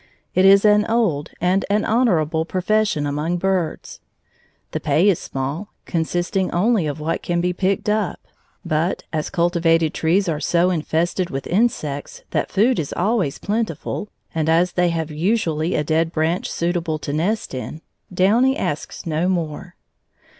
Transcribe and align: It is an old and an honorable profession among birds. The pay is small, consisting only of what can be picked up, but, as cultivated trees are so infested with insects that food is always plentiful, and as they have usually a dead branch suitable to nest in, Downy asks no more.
It 0.33 0.45
is 0.45 0.65
an 0.65 0.83
old 0.89 1.29
and 1.39 1.63
an 1.69 1.85
honorable 1.85 2.43
profession 2.43 3.05
among 3.05 3.37
birds. 3.37 3.99
The 4.71 4.79
pay 4.79 5.07
is 5.07 5.19
small, 5.19 5.73
consisting 5.85 6.49
only 6.49 6.87
of 6.87 6.99
what 6.99 7.21
can 7.21 7.39
be 7.39 7.53
picked 7.53 7.87
up, 7.87 8.19
but, 8.65 9.03
as 9.13 9.29
cultivated 9.29 9.93
trees 9.93 10.27
are 10.27 10.39
so 10.39 10.71
infested 10.71 11.29
with 11.29 11.45
insects 11.45 12.23
that 12.31 12.51
food 12.51 12.79
is 12.79 12.93
always 12.93 13.37
plentiful, 13.37 14.09
and 14.33 14.49
as 14.49 14.71
they 14.71 14.89
have 14.89 15.11
usually 15.11 15.75
a 15.75 15.83
dead 15.83 16.11
branch 16.11 16.49
suitable 16.51 16.97
to 16.97 17.13
nest 17.13 17.53
in, 17.53 17.81
Downy 18.11 18.57
asks 18.57 19.05
no 19.05 19.29
more. 19.29 19.75